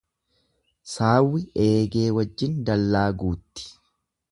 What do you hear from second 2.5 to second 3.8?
dallaa guutti.